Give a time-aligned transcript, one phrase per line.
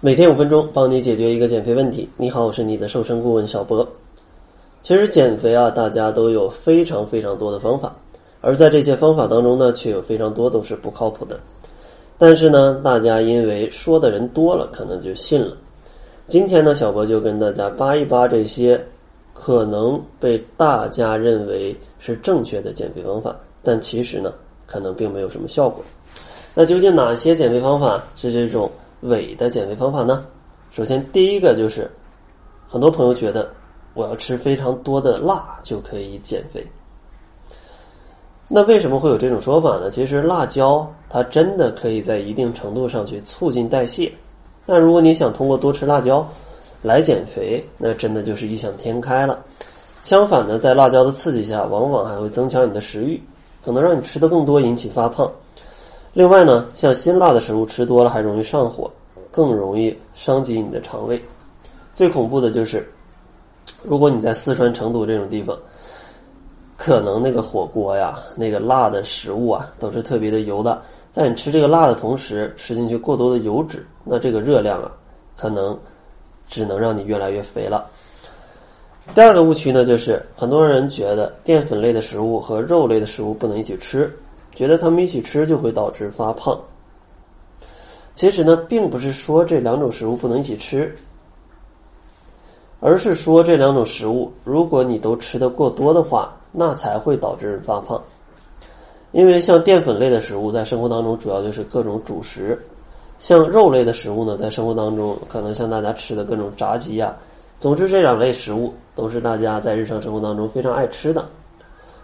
[0.00, 2.08] 每天五分钟，帮你解决一个减肥问题。
[2.16, 3.84] 你好，我是你的瘦身顾问小博。
[4.80, 7.96] 其实减肥啊，大家都有非常非常多的方法，
[8.40, 11.40] 而在这些方法当中呢，却有非常多都是不靠谱的。
[12.16, 15.56] 但是呢，大家因为说的人多了，可能就信了。
[16.26, 18.80] 今天呢，小博就跟大家扒一扒这些
[19.34, 23.34] 可能被大家认为是正确的减肥方法，
[23.64, 24.32] 但其实呢，
[24.64, 25.84] 可能并没有什么效果。
[26.54, 28.70] 那究竟哪些减肥方法是这种？
[29.02, 30.24] 伪的减肥方法呢？
[30.70, 31.90] 首先，第一个就是，
[32.68, 33.50] 很多朋友觉得
[33.94, 36.64] 我要吃非常多的辣就可以减肥。
[38.48, 39.90] 那为什么会有这种说法呢？
[39.90, 44.10] 其实辣椒它真的可以在一定程度上去促进代谢。
[44.64, 46.26] 但如果你想通过多吃辣椒
[46.82, 49.38] 来减肥，那真的就是异想天开了。
[50.02, 53.20] 相反呢，在辣椒的刺激下，往往还会增强你的食欲，
[53.64, 55.30] 可能让你吃的更多，引起发胖。
[56.18, 58.90] 另外呢，像辛辣的食物吃多了还容易上火，
[59.30, 61.22] 更容易伤及你的肠胃。
[61.94, 62.84] 最恐怖的就是，
[63.84, 65.56] 如果你在四川成都这种地方，
[66.76, 70.82] 可能那个火锅呀、那个辣的食物啊，都是特别的油的。
[71.08, 74.90] 在你吃这个辣的同时，吃进去过多的油脂，那这个热量啊，
[75.36, 75.78] 可能
[76.48, 77.86] 只能让你越来越肥了。
[79.14, 84.12] 第二个误区呢，就是很多人觉得淀粉类的食物和肉类的食物不能一起吃。
[84.58, 86.60] 觉得他们一起吃就会导致发胖。
[88.12, 90.92] 其实呢，并不是说这两种食物不能一起吃，
[92.80, 98.02] 而是说这两种食物，如果你都吃的过多的话，那才会导致发胖。
[99.12, 102.58] 因为像淀粉类的食物，在生活当中主要就是各种主食；
[103.20, 107.14] 像肉类的食物呢，在生活当中可能像大家吃的各种炸鸡呀。
[107.60, 111.24] 总之，这两类食物都是大家在日常生活当中非常爱吃的。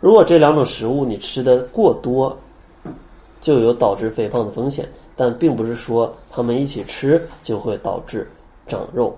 [0.00, 2.34] 如果这两种食物你吃的过多，
[3.38, 8.26] 就有导致肥胖的风险，但并不是说他们一起吃就会导致
[8.66, 9.14] 长肉。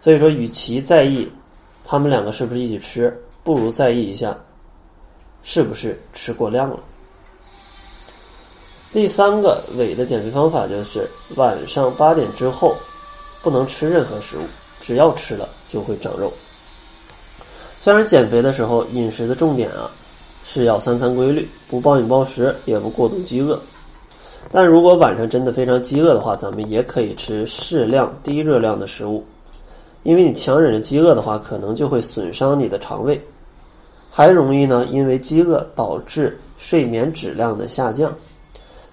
[0.00, 1.30] 所以说，与其在意
[1.84, 4.34] 他们两个是不是一起吃，不如在意一下
[5.42, 6.80] 是不是吃过量了。
[8.90, 12.74] 第三个伪的减肥方法就是晚上八点之后
[13.42, 14.42] 不能吃任何食物，
[14.80, 16.32] 只要吃了就会长肉。
[17.78, 19.90] 虽然减肥的时候饮食的重点啊。
[20.44, 23.58] 是要三餐规律，不暴饮暴食，也不过度饥饿。
[24.50, 29.24] 但如果晚上真的非常饥饿的话，咱们也可以吃适量低热量的食物，
[30.02, 33.18] 因为你强忍着饥饿的话，可能就会损伤你的肠胃，
[34.10, 38.12] 还容易呢因为饥饿导致睡眠质量的下降。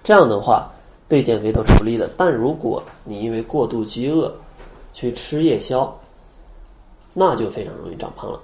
[0.02, 0.70] 这样的话
[1.08, 2.08] 对减肥都是不利的。
[2.16, 4.32] 但如果你因为过度饥饿
[4.94, 5.94] 去吃夜宵，
[7.12, 8.40] 那就非常容易长胖了。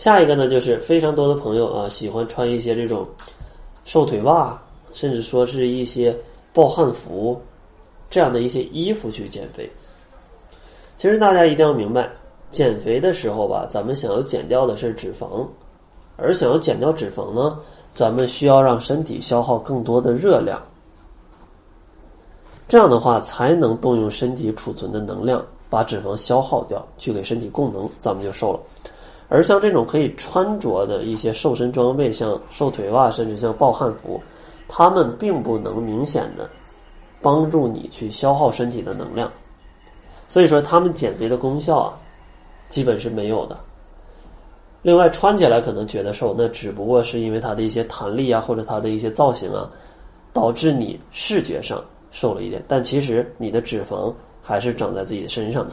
[0.00, 3.06] 下一个呢，就是非常多的朋友啊，喜欢穿一些这种
[3.84, 4.58] 瘦腿袜，
[4.92, 6.16] 甚至说是一些
[6.54, 7.38] 暴汗服
[8.08, 9.70] 这样的一些衣服去减肥。
[10.96, 12.10] 其实大家一定要明白，
[12.50, 15.46] 减肥的时候吧，咱们想要减掉的是脂肪，
[16.16, 17.58] 而想要减掉脂肪呢，
[17.94, 20.58] 咱们需要让身体消耗更多的热量，
[22.66, 28.60] 这样的话才能动用身体储存的能量把脂肪消耗掉，去给身体供能，咱们就瘦了。
[29.30, 34.20] 而像这种可以穿着的一些瘦身装备，像瘦腿袜，甚至像暴汗服，
[34.68, 36.50] 它们并不能明显的
[37.22, 39.30] 帮助你去消耗身体的能量，
[40.26, 41.94] 所以说它们减肥的功效啊，
[42.68, 43.56] 基本是没有的。
[44.82, 49.70] 另外，穿起来可能觉得瘦，那只不过是因为它的一些弹力啊，或者它的一些造型啊，
[50.32, 51.80] 导致你视觉上
[52.10, 54.12] 瘦了一点，但其实你的脂肪
[54.42, 55.72] 还是长在自己的身上的。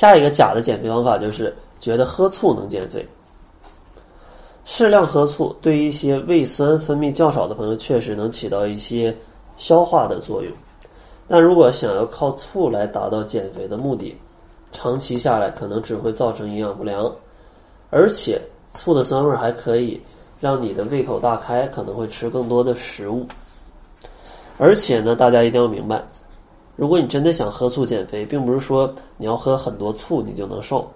[0.00, 3.06] 下一个假的减肥方法就是觉得喝醋能减肥。
[4.64, 9.14] 适量喝醋对一些胃酸分泌较少的朋友确实能起到一些
[9.58, 10.50] 消化的作用，
[11.28, 14.16] 但如果想要靠醋来达到减肥的目的，
[14.72, 17.14] 长期下来可能只会造成营养不良，
[17.90, 18.40] 而且
[18.72, 20.00] 醋的酸味还可以
[20.40, 23.26] 让你的胃口大开，可能会吃更多的食物。
[24.56, 26.02] 而且呢，大家一定要明白。
[26.80, 30.90] 如果你真的想喝醋减肥，并不是说你要喝很多醋你就能瘦，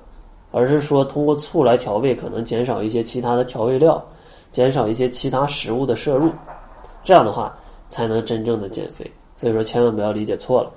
[0.51, 4.03] 而是说通过醋来调味，可能减少一些其他的调味料，
[4.51, 6.31] 减少一些其他食物的摄入，
[7.05, 7.55] 这样的话
[7.87, 9.13] 才能真正的减肥。
[9.37, 10.71] 所以说，千万不要理解错了。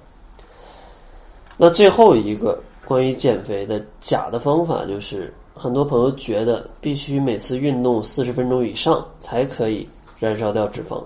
[1.55, 9.87] 那最后一个关于减肥的假的方法，就是很多朋友觉得必须每次运动四十分钟以上才可以
[10.19, 11.01] 燃烧掉脂肪。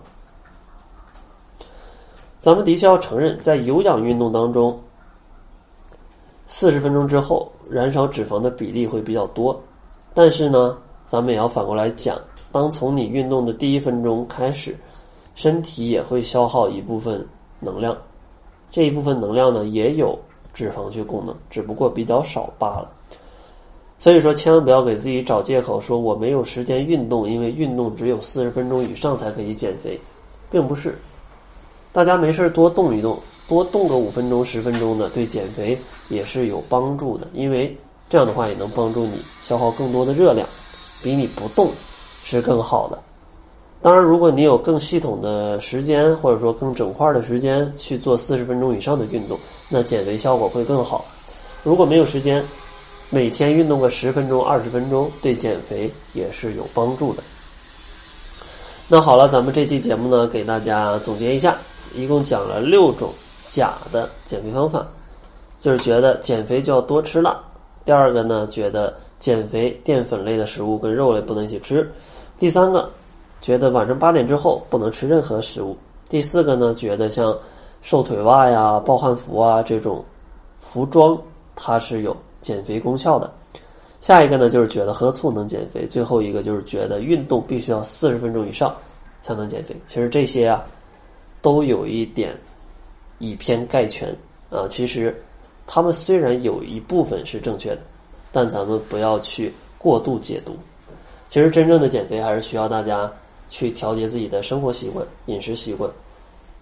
[2.41, 4.77] 咱们的确要承认，在有氧运动当中，
[6.47, 9.57] 四十分钟之后燃烧脂肪的比例会比较多。
[10.15, 12.19] 但是呢，咱们也要反过来讲，
[12.51, 14.75] 当从你运动的第一分钟开始，
[15.35, 17.23] 身体也会消耗一部分
[17.59, 17.95] 能量。
[18.71, 20.17] 这一部分能量呢也有
[20.51, 22.89] 脂肪去供能，只不过比较少罢了。
[23.99, 30.01] 所以说，千万不要给自己找借口，说我没有时间运动，因为运动只有四十分钟以上才可以减肥，
[30.49, 30.97] 并不是。
[31.93, 35.77] 大家没事多动一动，多动个五分钟、十分钟的，对减肥
[36.09, 37.75] 也是有帮助的，因为
[38.09, 40.47] 这样的话也能帮助你消耗更多的热量，
[41.03, 41.69] 比你不动
[42.23, 42.97] 是更好的。
[43.81, 49.37] 当然，如果你有更系统的时间，或者说更整块的时间去做四十分钟以上的运动，
[49.69, 51.03] 那减肥效果会更好。
[51.63, 52.45] 如果没有时间，
[53.09, 57.23] 每天运动个十分钟、二十分钟，对减肥也是有帮助的。
[58.87, 61.57] 那好了，咱们这期节目呢，给大家总结一下，
[61.93, 63.11] 一共讲了六种
[63.43, 64.85] 假的减肥方法，
[65.59, 67.33] 就是觉得减肥就要多吃辣；
[67.85, 71.83] 第二个呢，觉得减肥淀粉类的食物跟肉类不能一起吃；
[72.39, 72.89] 第三个。
[73.41, 75.75] 觉得晚上八点之后不能吃任何食物。
[76.07, 77.35] 第四个呢，觉得像
[77.81, 80.05] 瘦腿袜呀、暴汗服啊这种
[80.59, 81.19] 服装，
[81.55, 83.27] 它是有减肥功效的。
[83.99, 85.87] 下一个呢，就是觉得喝醋能减肥。
[85.87, 88.75] 最后一个就是觉得运动必须要四十分钟以上
[89.21, 89.75] 才能减肥。
[89.87, 90.63] 其实这些啊，
[91.41, 92.35] 都有一点
[93.19, 94.15] 以偏概全
[94.49, 94.67] 啊。
[94.69, 95.15] 其实
[95.65, 97.81] 他们虽然有一部分是正确的，
[98.31, 100.55] 但咱们不要去过度解读。
[101.27, 103.11] 其实真正的减肥还是需要大家。
[103.53, 105.91] 去调节自己的生活习惯、饮食习惯、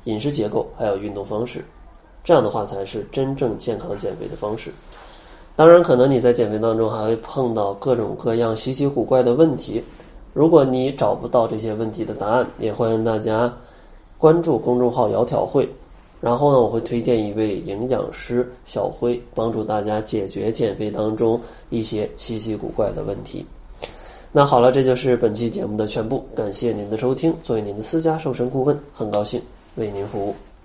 [0.05, 1.63] 饮食结构，还有运动方式，
[2.23, 4.73] 这样的话才是真正健康减肥的方式。
[5.55, 9.83] 当然，可能你在减肥当中还会碰到各种各样稀奇古怪的问题。
[10.33, 13.55] 如果你找不到这些问题的答案，也欢迎大家
[14.19, 15.67] 关注公众号“窈窕会”，
[16.19, 21.39] 然后呢，我会推荐一位营养师小辉，帮助大家解决减肥当中
[21.69, 23.45] 一些稀奇古怪的问题。
[24.33, 26.25] 那好了，这就是本期节目的全部。
[26.35, 27.33] 感谢您的收听。
[27.41, 29.41] 作为您的私家瘦身顾问，很高兴
[29.77, 30.35] 为您服务。